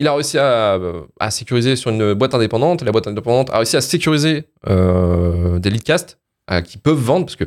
[0.00, 0.78] Il a réussi à,
[1.18, 5.58] à sécuriser sur une boîte indépendante, et la boîte indépendante a réussi à sécuriser euh,
[5.58, 6.18] des leadcasts
[6.50, 7.44] euh, qui peuvent vendre, parce que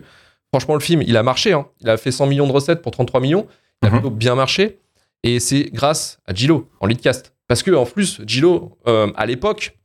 [0.53, 1.53] franchement, le film, il a marché.
[1.53, 1.65] hein.
[1.81, 3.47] Il a fait 100 millions de recettes pour 33 millions.
[3.81, 3.99] Il a Mhm.
[3.99, 4.79] plutôt bien marché.
[5.23, 7.33] Et c'est grâce à Gillo en leadcast.
[7.47, 9.77] Parce que en plus, Gillo, euh, à l'époque,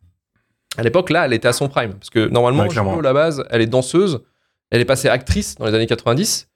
[0.76, 1.94] à l'époque, là, elle était à son prime.
[1.94, 2.70] Parce que normalement, Ouais.
[2.70, 4.20] Gillo, à la base, elle est danseuse.
[4.70, 6.48] Elle est passée actrice dans les années 90.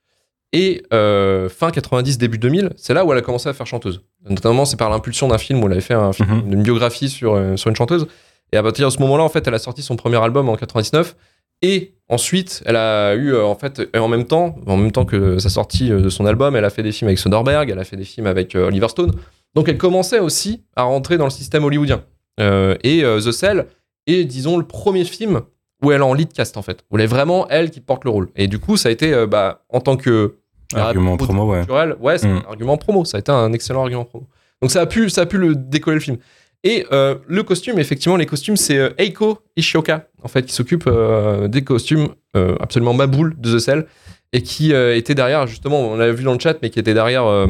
[0.53, 4.03] Et euh, fin 90, début 2000, c'est là où elle a commencé à faire chanteuse.
[4.29, 6.53] Notamment, c'est par l'impulsion d'un film où elle avait fait un film, Mhm.
[6.55, 8.09] une biographie sur, euh, sur une chanteuse.
[8.53, 10.57] Et à partir de ce moment-là, en fait, elle a sorti son premier album en
[10.57, 11.15] 99.
[11.63, 15.05] Et ensuite, elle a eu, euh, en fait, et en même temps, en même temps
[15.05, 17.85] que sa sortie de son album, elle a fait des films avec Soderbergh, elle a
[17.85, 19.13] fait des films avec euh, Oliver Stone.
[19.55, 22.03] Donc elle commençait aussi à rentrer dans le système hollywoodien.
[22.39, 23.67] Et The Cell
[24.07, 25.43] est, disons, le premier film
[25.83, 26.85] où elle est en lead cast, en fait.
[26.91, 28.29] Où elle est vraiment elle qui porte le rôle.
[28.37, 30.37] Et du coup, ça a été, euh, bah, en tant que.
[30.75, 31.65] Argument promo, ouais.
[32.01, 32.43] ouais, c'est Mm.
[32.47, 33.05] un argument promo.
[33.05, 34.29] Ça a été un excellent argument promo.
[34.63, 36.19] Donc ça a pu, ça a pu le décoller le film.
[36.63, 40.85] Et euh, le costume, effectivement, les costumes, c'est euh, Eiko Ishioka, en fait, qui s'occupe
[40.87, 43.87] euh, des costumes euh, absolument maboule de The Cell
[44.35, 46.93] et qui euh, était derrière, justement, on l'a vu dans le chat, mais qui était
[46.95, 47.47] derrière euh,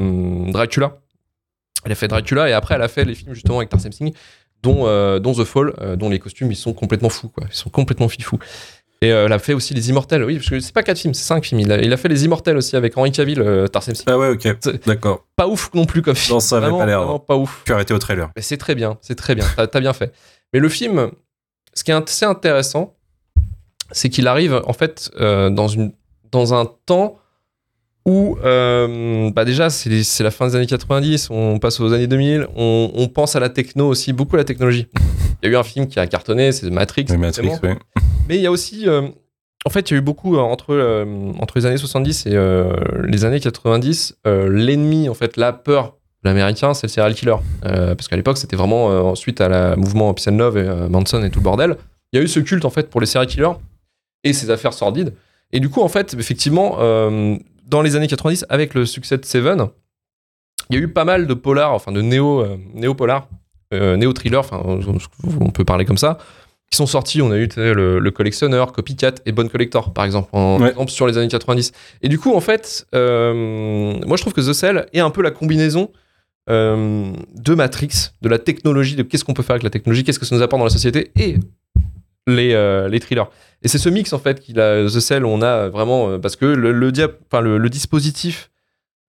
[0.53, 0.99] Dracula.
[1.85, 4.13] Elle a fait Dracula et après, elle a fait les films justement avec Tarsem Singh,
[4.63, 7.45] dont, euh, dont The Fall, euh, dont les costumes, ils sont complètement fous, quoi.
[7.51, 8.39] Ils sont complètement fifous.
[9.03, 11.15] Et euh, elle a fait aussi Les Immortels, oui, parce que c'est pas quatre films,
[11.15, 11.61] c'est cinq films.
[11.61, 13.95] Il a, il a fait Les Immortels aussi avec Henry Cavill, euh, Tarsem.
[14.07, 14.47] Ah ouais, ok.
[14.85, 15.25] D'accord.
[15.37, 16.35] Pas ouf non plus comme film.
[16.35, 17.21] Non, ça avait Vraiment, pas l'air.
[17.21, 17.63] pas ouf.
[17.65, 18.29] Puis arrêté au trailer.
[18.37, 19.47] Mais c'est très bien, c'est très bien.
[19.57, 20.13] T'as as bien fait.
[20.53, 21.11] Mais le film,
[21.73, 22.95] ce qui est assez intéressant,
[23.91, 25.93] c'est qu'il arrive en fait euh, dans, une,
[26.31, 27.17] dans un temps
[28.07, 32.47] où, euh, bah déjà, c'est la fin des années 90, on passe aux années 2000,
[32.57, 34.87] on, on pense à la techno aussi, beaucoup à la technologie.
[35.43, 37.07] Il y a eu un film qui a cartonné, c'est Matrix.
[37.11, 37.77] Oui, Matrix, ouais.
[38.29, 38.89] Mais il y a aussi.
[38.89, 39.09] euh,
[39.67, 42.37] en fait, il y a eu beaucoup euh, entre, euh, entre les années 70 et
[43.07, 44.17] les années 90.
[44.27, 47.37] euh, L'ennemi, en fait, la peur de l'américain, c'est le serial killer.
[47.63, 51.31] Parce qu'à l'époque, c'était vraiment suite à la mouvement Peace and Love et Manson et
[51.31, 51.77] tout le bordel.
[52.13, 53.53] Il y a eu ce culte, en fait, pour les serial killers
[54.25, 55.13] et ces affaires sordides.
[55.53, 57.37] Et du coup, en fait, effectivement, euh,
[57.71, 59.69] dans les années 90, avec le succès de Seven,
[60.69, 63.29] il y a eu pas mal de polars, enfin de néo, euh, néo-polars,
[63.73, 64.63] euh, néo-thrillers, enfin,
[65.41, 66.19] on peut parler comme ça,
[66.71, 67.23] qui sont sortis.
[67.23, 70.71] On a eu le, le collectionneur, Copycat et Bonne Collector, par exemple, en Ouais.
[70.71, 71.73] exemple sur les années 90.
[72.03, 75.23] Et du coup, en fait, euh, moi je trouve que The Cell est un peu
[75.23, 75.91] la combinaison
[76.49, 80.19] euh, de Matrix, de la technologie, de qu'est-ce qu'on peut faire avec la technologie, qu'est-ce
[80.19, 81.37] que ça nous apporte dans la société et
[82.27, 83.25] les, euh, les thrillers.
[83.63, 86.37] Et c'est ce mix en fait qu'il a The Cell, on a vraiment euh, parce
[86.37, 88.51] que le, le, dia- enfin, le, le dispositif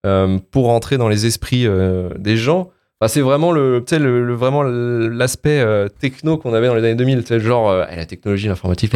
[0.06, 4.34] euh, pour entrer dans les esprits euh, des gens, enfin, c'est vraiment le, le, le-
[4.34, 5.63] vraiment l'aspect
[6.00, 8.93] techno qu'on avait dans les années 2000, tu sais, genre eh, la technologie, l'informatique,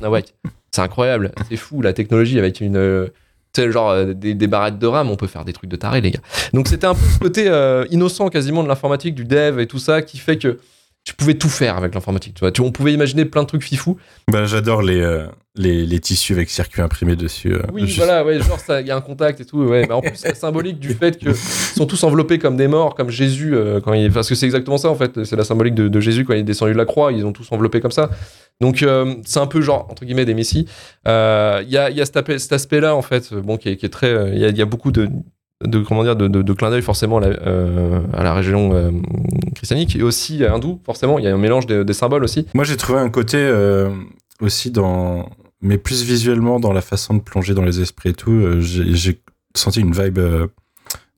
[0.00, 0.34] Nawak.
[0.70, 3.10] c'est incroyable, c'est fou la technologie avec une
[3.56, 6.20] genre des, des barrettes de RAM, on peut faire des trucs de taré, les gars.
[6.54, 10.00] Donc c'était un peu ce côté innocent quasiment de l'informatique, du dev et tout ça,
[10.02, 10.58] qui fait que
[11.04, 12.34] tu pouvais tout faire avec l'informatique.
[12.34, 13.96] Tu vois, tu, on pouvait imaginer plein de trucs fifous.
[14.30, 17.52] Bah, j'adore les, euh, les, les tissus avec circuit imprimé dessus.
[17.54, 19.64] euh, Oui, juste- voilà, ouais, genre il y a un contact et tout.
[19.64, 21.34] Ouais, mais en plus c'est symbolique du fait que ils
[21.76, 24.78] sont tous enveloppés comme des morts, comme Jésus euh, quand il, parce que c'est exactement
[24.78, 25.24] ça en fait.
[25.24, 27.10] C'est la symbolique de, de Jésus quand il est descendu de la croix.
[27.12, 28.08] Ils ont tous enveloppé comme ça.
[28.60, 28.84] Donc
[29.24, 30.66] c'est un peu genre entre guillemets des messies.
[31.04, 33.86] Il y a, y a cet, aspect- cet aspect-là en fait, bon qui est, qui
[33.86, 34.30] est très.
[34.34, 35.08] Il y, a, il y a beaucoup de
[35.64, 38.70] de comment dire de, de, de clin d'œil forcément à la, euh, à la région
[38.74, 38.90] euh,
[39.54, 42.64] christianique et aussi hindoue forcément il y a un mélange des, des symboles aussi Moi,
[42.64, 43.90] j'ai trouvé un côté euh,
[44.40, 45.28] aussi dans.
[45.60, 48.32] Mais plus visuellement dans la façon de plonger dans les esprits et tout.
[48.32, 49.20] euh, j'ai
[49.54, 50.48] senti une vibe euh,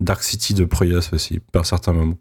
[0.01, 2.19] Dark City de Proyas aussi, par certains moments.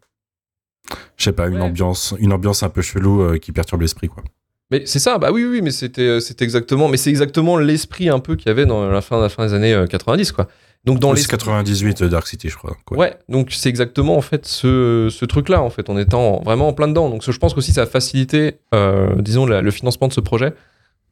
[1.17, 1.61] Je sais pas, une, Ouais.
[1.61, 4.23] ambiance, une ambiance un peu chelou euh, qui perturbe l'esprit, quoi.
[4.71, 8.19] Mais c'est ça, bah oui, oui, mais c'était, c'était exactement, mais c'est exactement l'esprit un
[8.19, 10.47] peu qu'il y avait dans la fin, la fin des années euh, 90, quoi.
[10.85, 12.75] Donc dans les les 98 euh, Dark City, je crois.
[12.85, 12.97] quoi.
[12.97, 16.73] Ouais, donc c'est exactement en fait ce, ce truc-là, en fait, en étant vraiment en
[16.73, 17.09] plein dedans.
[17.09, 20.53] Donc je pense qu'aussi ça a facilité, euh, disons, la- le financement de ce projet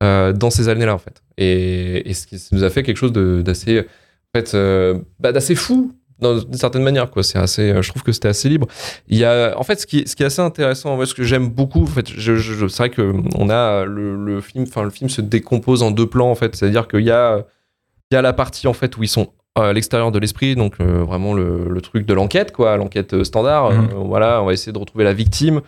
[0.03, 1.21] euh, dans ces années-là, en fait.
[1.37, 5.55] Et, et ce qui nous a fait quelque chose d'assez, en fait, euh, bah, d'assez
[5.55, 5.93] fou.
[6.21, 7.23] D'une certaine manière, quoi.
[7.23, 7.73] C'est assez.
[7.81, 8.67] Je trouve que c'était assez libre.
[9.07, 11.15] Il y a, en fait, ce qui, est- ce qui est assez intéressant, moi, ce
[11.15, 14.39] que j'aime beaucoup, en fait, je, je- je- c'est vrai que on a le, le
[14.41, 16.55] film, enfin, le film se décompose en deux plans, en fait.
[16.55, 17.43] C'est-à-dire qu'il y a,
[18.11, 20.75] il y a la partie, en fait, où ils sont à l'extérieur de l'esprit, donc
[20.79, 23.71] euh, vraiment le, le truc de l'enquête, quoi, l'enquête euh, standard.
[23.71, 23.89] Mhm.
[23.91, 25.61] Euh, voilà, on va essayer de retrouver la victime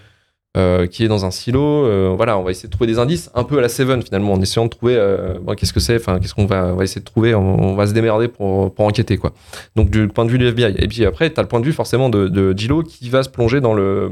[0.55, 2.15] euh, qui est dans un silo.
[2.15, 4.41] Voilà, on va essayer de trouver des indices, un peu à la Seven finalement, en
[4.41, 4.95] essayant de trouver
[5.41, 7.75] bon, qu'est-ce que c'est, enfin qu'est-ce qu'on va, on va essayer de trouver, on, on
[7.75, 9.33] va se démerder pour, pour enquêter, quoi.
[9.75, 10.75] Donc du point de vue de l'FBI.
[10.77, 13.23] Et puis après, tu as le point de vue forcément de, de Gillo qui va
[13.23, 14.11] se plonger dans le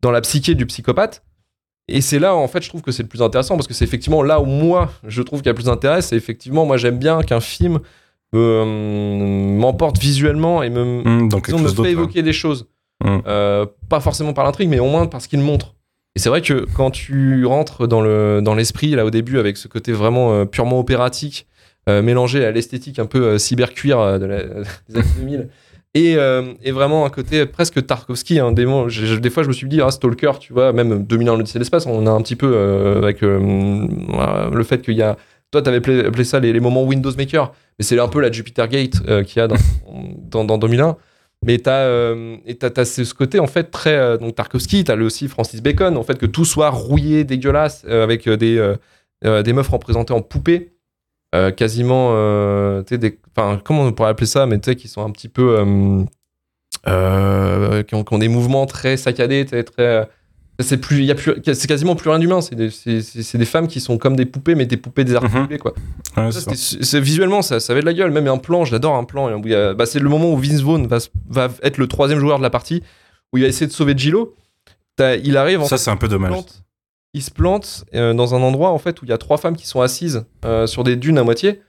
[0.00, 1.22] dans la psyché du psychopathe.
[1.86, 3.84] Et c'est là, en fait, je trouve que c'est le plus intéressant parce que c'est
[3.84, 6.00] effectivement là où moi, je trouve qu'il y a plus d'intérêt.
[6.00, 7.80] C'est effectivement, moi, j'aime bien qu'un film
[8.34, 11.84] m'emporte visuellement et me, disons, chose fait hein.
[11.86, 12.68] évoquer des choses.
[13.02, 13.18] Mm.
[13.26, 15.74] Euh, pas forcément par l'intrigue, mais au moins parce qu'il montre.
[16.16, 19.56] Et c'est vrai que quand tu rentres dans le dans l'esprit là au début avec
[19.56, 21.46] ce côté vraiment euh, purement opératique,
[21.88, 24.42] euh, mélangé à l'esthétique un peu euh, cybercuir euh, de la,
[24.88, 25.48] des années 2000,
[25.94, 28.40] et, euh, et vraiment un côté presque Tarkovsky.
[28.40, 31.58] Hein, des, fois, je me suis dit, ah, Stalker, tu vois, même 2000 ans l'Odyssée
[31.58, 33.86] de l'espace, on a un petit peu euh, avec euh,
[34.52, 35.16] le fait qu'il y a.
[35.54, 38.20] Toi, tu avais appelé, appelé ça les, les moments Windows Maker, mais c'est un peu
[38.20, 39.54] la Jupiter Gate euh, qu'il y a dans,
[40.28, 40.96] dans, dans 2001.
[41.46, 45.28] Mais t'as euh, t'as ce côté en fait très euh, donc Tarkovsky, t'as le aussi
[45.28, 48.74] Francis Bacon en fait que tout soit rouillé, dégueulasse euh, avec euh, des
[49.44, 50.72] des meufs représentées en poupée,
[51.56, 52.10] quasiment
[52.82, 55.64] des enfin comment on pourrait appeler ça, mais tu sais qui sont un petit peu
[56.84, 60.08] qui, ont, qui ont des mouvements très saccadés, très
[60.60, 62.40] C'est plus, il y a plus, c'est quasiment plus rien d'humain.
[62.40, 65.74] C'est des, c'est- des femmes qui sont comme des poupées, mais des poupées désarticulées, quoi.
[66.16, 68.12] Ouais, Ça, c'est visuellement, ça, ça avait de la gueule.
[68.12, 69.36] Même un plan, j'adore un plan.
[69.40, 72.50] bah, c'est le moment où Vince Vaughn va, va être le troisième joueur de la
[72.50, 72.82] partie,
[73.32, 74.36] où il va essayer de sauver Gillo.
[74.96, 76.30] T'as- Il arrive, en Ça, c'est un peu dommage.
[76.30, 76.62] plante,
[77.14, 79.56] il se plante euh, dans un endroit en fait où il y a trois femmes
[79.56, 81.60] qui sont assises euh, sur des dunes à moitié.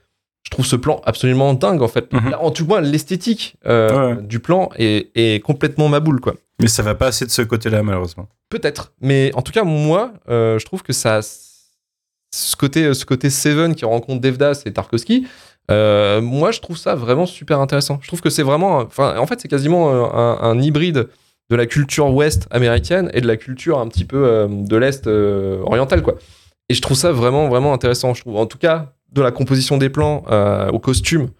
[0.46, 2.12] Je trouve ce plan absolument dingue en fait.
[2.12, 2.36] Mhm.
[2.40, 4.22] En tout cas, l'esthétique euh, Ouais.
[4.22, 6.34] du plan est, est complètement ma boule quoi.
[6.62, 8.28] Mais ça va pas assez de ce côté-là, malheureusement.
[8.48, 13.28] Peut-être, mais en tout cas moi, euh, je trouve que ça, ce côté, ce côté
[13.28, 15.26] Seven qui rencontre Devdas et Tarkovsky,
[15.72, 17.98] euh, moi je trouve ça vraiment super intéressant.
[18.00, 21.08] Je trouve que c'est vraiment, enfin en fait c'est quasiment un, un hybride
[21.50, 26.02] de la culture ouest américaine et de la culture un petit peu de l'est oriental
[26.02, 26.14] quoi.
[26.68, 28.14] Et je trouve ça vraiment vraiment intéressant.
[28.14, 31.30] Je trouve en tout cas de la composition des plans euh, au costume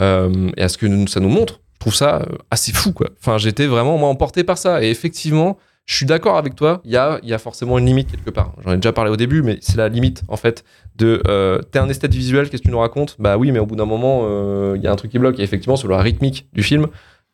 [0.00, 3.08] euh, et à ce que ça nous montre, je trouve ça euh, assez fou quoi.
[3.18, 6.92] Enfin j'étais vraiment moi emporté par ça et effectivement je suis d'accord avec toi, il
[6.92, 8.54] y a, y a forcément une limite quelque part.
[8.64, 10.64] J'en ai déjà parlé au début, mais c'est la limite en fait
[10.96, 13.16] de euh, t'es un esthète visuel, qu'est-ce que tu nous racontes?
[13.18, 15.38] Bah oui, mais au bout d'un moment, euh, il y a un truc qui bloque.
[15.38, 16.86] Et effectivement, sur la rythmique du film,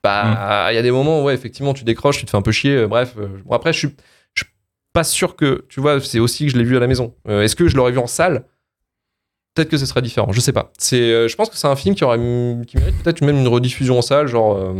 [0.03, 2.43] bah il y a des moments où ouais, effectivement, tu décroches, tu te fais un
[2.43, 2.75] peu chier.
[2.75, 3.15] euh, bref,
[3.45, 3.95] bon, après, je suis,
[4.35, 4.53] je suis
[4.93, 7.15] pas sûr que, tu vois, c'est aussi que je l'ai vu à la maison.
[7.29, 8.47] Est-ce que je l'aurais vu en salle?
[9.55, 10.71] Peut-être que ce serait différent, je sais pas.
[10.79, 12.19] C'est, euh, je pense que c'est un film qui, aurait,
[12.69, 14.75] qui mérite peut-être même une rediffusion en salle, genre, euh,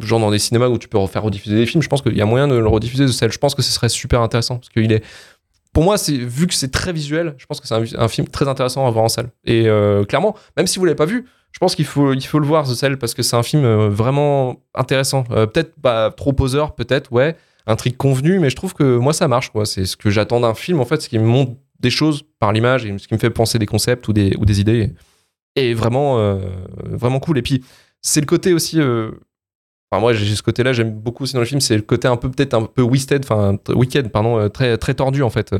[0.00, 1.82] genre dans des cinémas où tu peux refaire rediffuser des films.
[1.82, 3.30] Je pense qu'il y a moyen de le rediffuser de salle.
[3.30, 5.04] Je pense que ce serait super intéressant parce qu'il est,
[5.74, 8.48] pour moi, c'est vu que c'est très visuel, je pense que c'est un, film très
[8.48, 9.28] intéressant à voir en salle.
[9.44, 12.38] Et euh, clairement, même si vous l'avez pas vu, je pense qu'il faut, il faut
[12.38, 15.24] le voir The Cell parce que c'est un film vraiment intéressant.
[15.24, 17.36] Peut-être pas trop poseur, peut-être, ouais,
[17.66, 19.50] un truc convenu, mais je trouve que moi ça marche.
[19.50, 19.66] quoi.
[19.66, 22.52] C'est ce que j'attends d'un film en fait, ce qui me montre des choses par
[22.52, 24.92] l'image et ce qui me fait penser des concepts ou des, ou des idées.
[25.56, 26.38] Et vraiment, euh,
[26.84, 27.38] vraiment cool.
[27.38, 27.64] Et puis
[28.02, 28.80] c'est le côté aussi.
[28.80, 29.10] euh,
[29.92, 32.16] Enfin, moi, j'ai ce côté-là, j'aime beaucoup aussi dans le film, c'est le côté un
[32.16, 35.50] peu, peut-être un peu Wisted, enfin, Wicked, pardon, euh, très, très tordu en fait.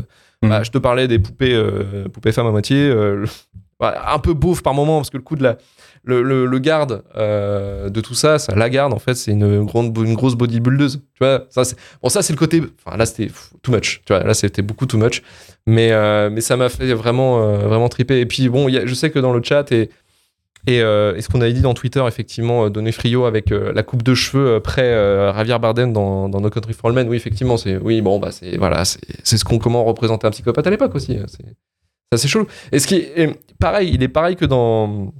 [0.41, 0.65] Bah, Mhm.
[0.67, 3.25] je te parlais des poupées, euh, poupées femmes à moitié, ouais,
[4.07, 5.59] un peu beauf par moment, parce que le coup de la.
[6.03, 9.97] Le, le- garde euh, de tout ça, ça, la garde, en fait, c'est une, grande,
[9.99, 10.97] une grosse bodybuildeuse.
[11.15, 12.63] Tu vois, ça, c'est, bon, ça, c'est le côté.
[12.85, 13.31] Enfin, là, c'était
[13.63, 14.03] too much.
[14.07, 15.23] Tu vois, là, c'était beaucoup too much.
[15.67, 18.19] Mais, euh, mais ça m'a fait vraiment, euh, vraiment triper.
[18.21, 19.91] Et puis, bon, je sais que dans le chat et.
[20.67, 24.15] Et, et ce qu'on avait dit dans Twitter, effectivement, donner frio avec la coupe de
[24.15, 24.93] cheveux près
[25.35, 28.31] Javier Bardem dans, dans No Country for Old Men, oui, effectivement, c'est oui, bon, bah,
[28.31, 31.17] c'est voilà, c'est ce qu'on comment représenter un psychopathe à l'époque aussi.
[31.17, 31.47] hein, C'est
[32.13, 32.47] assez chaud.
[32.73, 35.15] Et ce qui est pareil, il est pareil que dans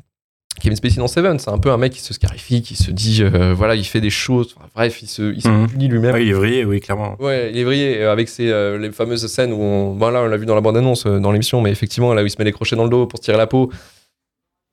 [0.61, 3.23] Kevin Spacey dans Seven, c'est un peu un mec qui se scarifie, qui se dit,
[3.23, 5.69] euh, voilà, il fait des choses, enfin, bref, il se, il se Mhm.
[5.69, 6.15] punit lui-même.
[6.15, 7.17] Ah, il est vrillé, oui, clairement.
[7.21, 10.23] Ouais, il est vrillé euh, avec ses, euh, les fameuses scènes où on, bon, là,
[10.23, 12.45] on l'a vu dans la bande-annonce dans l'émission, mais effectivement, là où il se met
[12.45, 13.71] les crochets dans le dos pour se tirer la peau.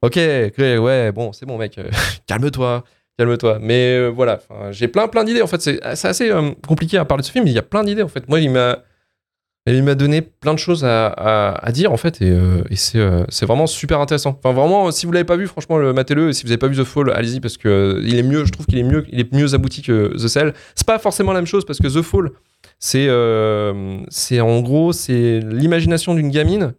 [0.03, 1.79] Ok, ouais, bon, c'est bon, mec,
[2.27, 2.83] calme-toi,
[3.17, 3.57] calme-toi.
[3.61, 4.39] Mais euh, voilà,
[4.71, 5.41] j'ai plein, plein d'idées.
[5.41, 7.59] En fait, c'est c'est assez euh, compliqué à parler de ce film, mais il y
[7.59, 8.03] a plein d'idées.
[8.03, 8.79] En fait, moi, il m'a,
[9.73, 13.23] il m'a donné plein de choses à, dire, en fait, et, euh, et c'est, euh,
[13.29, 14.39] c'est vraiment super intéressant.
[14.43, 16.29] Enfin, vraiment, si vous l'avez pas vu, franchement, le matez-le.
[16.29, 18.45] Et si vous avez pas vu The Fall, allez-y parce que euh, il est mieux.
[18.45, 20.53] Je trouve qu'il est mieux, il est mieux abouti que The Cell.
[20.75, 22.31] C'est pas forcément la même chose parce que The Fall,
[22.79, 26.73] c'est, euh, c'est en gros, c'est l'imagination d'une gamine.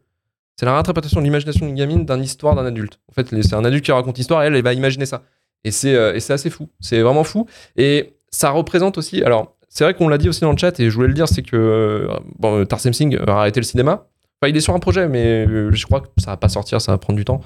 [0.57, 2.98] C'est la réinterprétation de l'imagination d'une gamine d'une histoire d'un adulte.
[3.11, 5.22] En fait, c'est un adulte qui raconte l'histoire et elle, elle va imaginer ça.
[5.64, 6.68] Et c'est, euh, et c'est assez fou.
[6.81, 7.46] C'est vraiment fou.
[7.77, 9.22] Et ça représente aussi.
[9.22, 11.29] Alors, c'est vrai qu'on l'a dit aussi dans le chat et je voulais le dire,
[11.29, 14.07] c'est que euh, bon, Tarsem Singh a arrêté le cinéma.
[14.41, 16.81] Enfin, il est sur un projet, mais euh, je crois que ça va pas sortir,
[16.81, 17.41] ça va prendre du temps.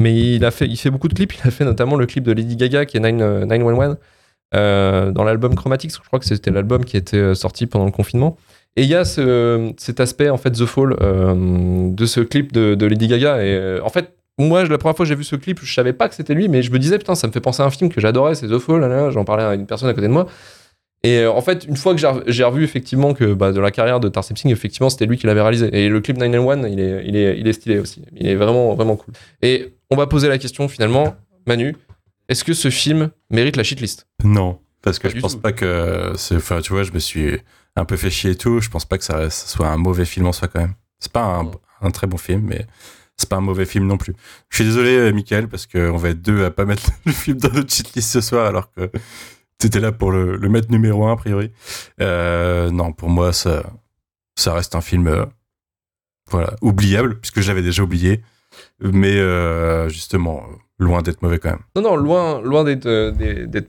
[0.00, 1.32] Mais il a fait, il fait beaucoup de clips.
[1.34, 3.96] Il a fait notamment le clip de Lady Gaga qui est 9, euh, 911
[4.54, 5.92] euh, dans l'album Chromatics.
[5.92, 8.36] Je crois que c'était l'album qui était sorti pendant le confinement.
[8.76, 12.86] Et il y a ce, cet aspect en fait The Fall de ce clip de,
[12.86, 13.42] Lady Gaga.
[13.42, 16.08] Et en fait, moi, la première fois que j'ai vu ce clip, je savais pas
[16.08, 17.88] que c'était lui, mais je me disais putain, ça me fait penser à un film
[17.88, 19.12] que j'adorais, c'est The Fall.
[19.12, 20.26] J'en parlais à une personne à côté de moi.
[21.04, 24.00] Et euh, en fait, une fois que j'ai revu- effectivement que bah, de la carrière
[24.00, 25.68] de Tarsem Singh, effectivement, c'était lui qui l'avait réalisé.
[25.72, 28.02] Et le clip 911, il est, il, est, il est stylé aussi.
[28.16, 29.12] Il est vraiment, vraiment cool.
[29.42, 31.14] Et on va poser la question finalement,
[31.46, 31.76] Manu,
[32.28, 34.06] est-ce que ce film mérite la shitlist?
[34.24, 35.40] Non, parce que Pas je pense tout.
[35.40, 36.12] pas que.
[36.34, 37.38] Enfin, tu vois, je me suis
[37.76, 38.60] un peu fait chier et tout.
[38.60, 40.74] Je pense pas que ça, ça soit un mauvais film en soi quand même.
[41.00, 41.42] C'est pas
[41.82, 42.64] un très bon film, mais
[43.18, 44.14] c'est pas un mauvais film non plus.
[44.48, 47.36] Je suis désolé, euh, Michael, parce qu'on va être deux à pas mettre le film
[47.36, 48.90] dans notre cheatlist ce soir, alors que
[49.64, 51.50] t'étais là pour le, mettre numéro un, a priori.
[52.00, 53.62] Euh, non, pour moi, ça,
[54.36, 55.24] ça reste un film euh,
[56.30, 58.22] voilà, oubliable, puisque je l'avais déjà oublié.
[58.80, 60.42] Mais euh, justement,
[60.78, 61.60] loin d'être mauvais quand même.
[61.76, 63.12] Non, non, loin, loin d'être, euh,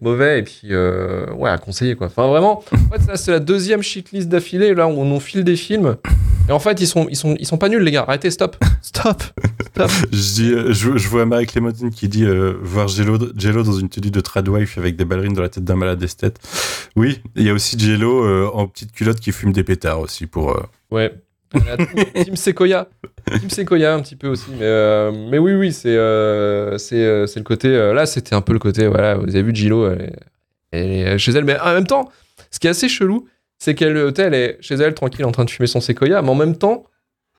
[0.02, 2.08] mauvais et puis, euh, ouais, à conseiller, quoi.
[2.08, 5.56] Enfin, vraiment, en fait, c'est la deuxième shitlist d'affilée, là, où on nous file des
[5.56, 5.98] films.
[6.48, 8.06] Et en fait, ils sont, ils sont, ils sont pas nuls, les gars.
[8.08, 8.56] Arrêtez, stop.
[8.82, 9.24] Stop.
[10.12, 13.74] Je, dis, euh, je, je vois Marie Clémentine qui dit euh, voir Jello, Jello dans
[13.74, 16.40] une tenue de tradwife avec des ballerines dans la tête d'un malade esthète.
[16.96, 20.28] Oui, il y a aussi Jello euh, en petite culotte qui fume des pétards aussi
[20.28, 20.52] pour.
[20.52, 21.14] euh, Ouais.
[22.24, 22.88] Team Sequoia.
[23.40, 24.46] Team Sequoia un petit peu aussi.
[24.52, 27.68] Mais, euh, mais oui, oui, c'est euh, c'est euh, le côté.
[27.70, 28.88] euh, là, c'était un peu le côté.
[28.88, 30.16] Voilà, vous avez vu Gilo, elle, est-
[30.72, 31.46] elle est chez elle.
[31.46, 32.10] Mais en même temps,
[32.52, 33.28] ce qui est assez chelou,
[33.58, 36.22] c'est qu'elle elle est chez elle tranquille en train de fumer son Sequoia.
[36.22, 36.84] Mais en même temps,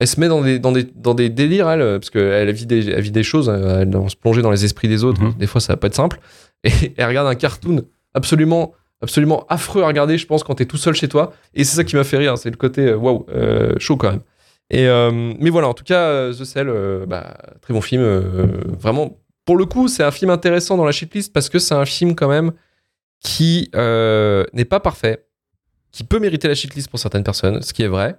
[0.01, 2.89] elle se met dans des, dans des, dans des délires, elle, parce qu'elle vit des,
[2.91, 3.49] elle vit des choses.
[3.49, 5.23] Elle doit se plonger dans les esprits des autres.
[5.23, 5.35] Mhm.
[5.39, 6.21] Des fois, ça va pas être simple.
[6.65, 7.83] Et elle regarde un cartoon
[8.15, 11.33] absolument absolument affreux à regarder, je pense, quand t'es tout seul chez toi.
[11.55, 14.11] Et c'est ça qui m'a fait rire, c'est le côté euh, waouh, euh, chaud quand
[14.11, 14.23] même.
[14.71, 16.73] Et euh, mais voilà, en tout cas, The Cell,
[17.07, 18.03] bah, très bon film.
[18.03, 21.85] vraiment, pour le coup, c'est un film intéressant dans la shitlist parce que c'est un
[21.85, 22.53] film quand même
[23.21, 25.25] qui n'est pas parfait,
[25.93, 28.17] qui peut mériter la shitlist pour certaines personnes, ce qui est vrai.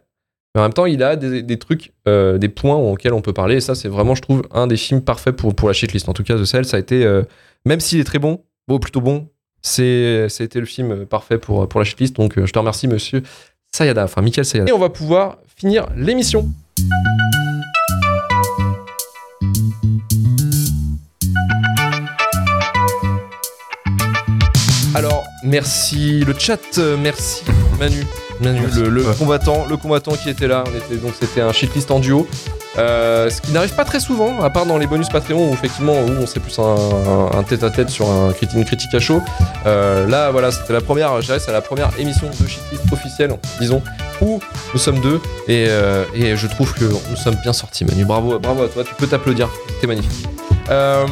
[0.56, 3.56] Mais en même temps, il a des, trucs, des points auxquels on peut parler.
[3.56, 6.08] Et ça, c'est vraiment, je trouve, un des films parfaits pour, pour la shitlist.
[6.08, 7.06] En tout cas, The Cell, ça a été,
[7.66, 9.28] même s'il est très bon, bon, plutôt bon,
[9.62, 12.15] c'était le film parfait pour, pour la shitlist.
[12.15, 13.24] Donc, euh, je te remercie, monsieur
[13.72, 14.70] Sayada, enfin, Michael Sayada.
[14.70, 16.50] Et on va pouvoir finir l'émission.
[24.96, 27.43] Alors, merci le chat, euh, merci
[27.78, 28.04] Manu,
[28.41, 29.15] Le, le Ouais.
[29.17, 30.63] combattant, le combattant qui était là.
[30.67, 32.28] On était donc c'était un shitlist en duo,
[32.78, 35.93] Euh, ce qui n'arrive pas très souvent, à part dans les bonus Patreon où effectivement
[35.93, 39.19] où on sait plus un, tête-à-tête sur un, une critique à chaud.
[39.65, 43.32] Euh, là, voilà, c'était la première, je dirais, c'est la première émission de shitlist officielle,
[43.60, 43.82] disons,
[44.21, 44.39] où
[44.76, 48.06] nous sommes deux et, euh, et je trouve que nous sommes bien sortis, Manu.
[48.06, 48.84] Bravo, bravo à toi.
[48.84, 50.28] Tu peux t'applaudir, c'était magnifique.
[50.69, 51.06] Euh,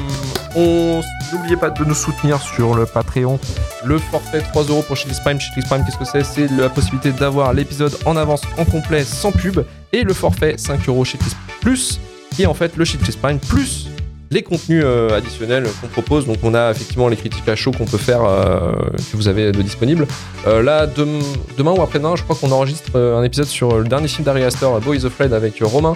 [1.34, 3.40] n'oubliez pas de nous soutenir sur le Patreon.
[3.86, 5.40] Le forfait 3 euros pour Shitlist Prime.
[5.40, 6.24] Shitlist Prime, qu'est-ce que c'est?
[6.24, 9.62] C'est la possibilité d'avoir l'épisode en avance, en complet, sans pub.
[9.94, 12.00] Et le forfait 5 euros Shitlist Plus,
[12.36, 13.88] qui est en fait le Shitlist Prime plus
[14.32, 16.26] les contenus euh, additionnels qu'on propose.
[16.26, 18.74] Donc on a effectivement les critiques à chaud qu'on peut faire, euh,
[19.12, 20.08] que vous avez de disponibles.
[20.48, 21.22] Euh, là, dem-
[21.58, 24.68] demain ou après-demain, je crois qu'on enregistre un épisode sur le dernier film d'Ari Aster,
[24.84, 25.96] Boy is Afraid, avec Romain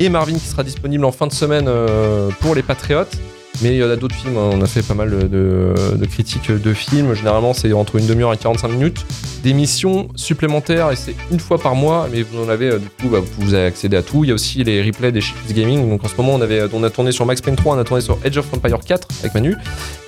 [0.00, 3.16] et Marvin qui sera disponible en fin de semaine euh, pour les Patriotes.
[3.62, 4.50] Mais il y en a d'autres films, hein.
[4.54, 7.12] on a fait pas mal de, de critiques de films.
[7.14, 9.04] Généralement, c'est entre une demi-heure et 45 minutes.
[9.42, 13.08] D'émissions supplémentaires, et c'est une fois par mois, mais vous en avez, euh, du coup,
[13.08, 14.24] bah, vous pouvez accéder à tout.
[14.24, 15.90] Il y a aussi les replays des Shitlist Gaming.
[15.90, 17.84] Donc en ce moment, on, avait, on a tourné sur Max Payne 3, on a
[17.84, 19.56] tourné sur Edge of Empire 4 avec Manu.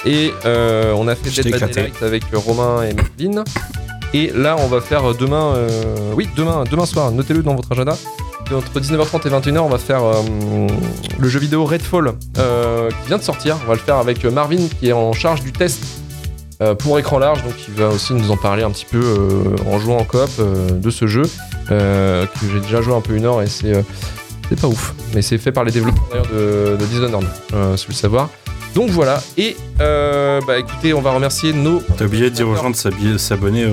[0.06, 1.60] Et euh, on a fait Dead by.
[1.60, 3.44] Daylight avec Romain et Marvin.
[4.14, 7.96] Et là, on va faire demain, euh, oui, demain, demain soir, notez-le dans votre agenda.
[8.54, 10.66] Entre 19h30 et 21h, on va faire euh,
[11.18, 13.56] le jeu vidéo Redfall euh, qui vient de sortir.
[13.64, 15.82] On va le faire avec Marvin qui est en charge du test
[16.60, 19.56] euh, pour écran large, donc il va aussi nous en parler un petit peu euh,
[19.70, 21.22] en jouant en coop euh, de ce jeu
[21.70, 23.82] euh, que j'ai déjà joué un peu une heure et c'est euh,
[24.60, 27.92] pas ouf, mais c'est fait par les développeurs d'ailleurs de, de Dishonored, euh, si vous
[27.92, 28.28] le savoir.
[28.74, 32.54] Donc voilà, et euh, bah écoutez, on va remercier nos T'as oublié de dire aux
[32.54, 33.66] gens de s'abonner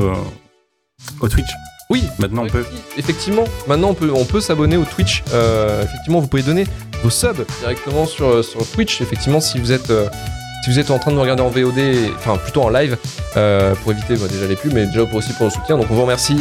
[1.20, 1.50] au Twitch.
[1.92, 2.64] Oui, Maintenant, on peut.
[2.98, 5.24] Effectivement, maintenant on peut, on peut s'abonner au Twitch.
[5.34, 6.66] Euh, effectivement, vous pouvez donner
[7.02, 9.02] vos subs directement sur, euh, sur Twitch.
[9.02, 10.08] Effectivement, si vous êtes, euh,
[10.64, 12.96] si vous êtes en train de nous regarder en VOD, enfin plutôt en live,
[13.38, 15.78] euh, pour éviter bah, déjà les pubs, mais déjà pour aussi pour le soutien.
[15.78, 16.38] Donc on vous remercie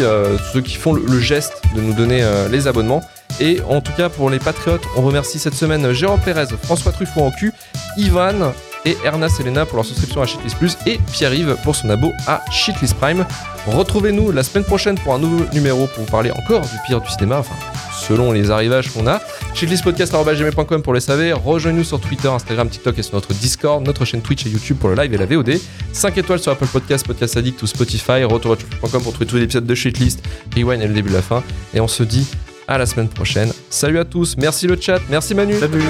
[0.53, 3.03] ceux qui font le, le geste de nous donner les abonnements.
[3.41, 7.23] Et en tout cas pour les patriotes, on remercie cette semaine Jérôme Pérez, François Truffaut
[7.23, 7.55] en cul,
[7.97, 8.53] Ivan
[8.89, 12.43] et Erna Selena pour leur souscription à Shitlist Plus et Pierre-Yves pour son abo à
[12.51, 13.27] Shitlist Prime.
[13.67, 17.11] Retrouvez-nous la semaine prochaine pour un nouveau numéro pour vous parler encore du pire du
[17.11, 17.55] cinéma, enfin
[18.01, 19.21] selon les arrivages qu'on a.
[19.55, 21.35] Shitlistpodcast.com pour les SAV.
[21.35, 24.89] Rejoignez-nous sur Twitter, Instagram, TikTok et sur notre Discord, notre chaîne Twitch et YouTube pour
[24.89, 25.61] le live et la VOD.
[25.93, 28.25] 5 étoiles sur Apple Podcast, Podcast Addict ou Spotify.
[28.25, 30.23] Retour.com pour trouver tous les épisodes de Shitlist,
[30.57, 31.43] Rewind et le début de la fin.
[31.75, 32.27] Et on se dit
[32.67, 33.53] à la semaine prochaine.
[33.69, 35.59] Salut à tous, merci le chat, merci Manu.
[35.59, 35.83] Salut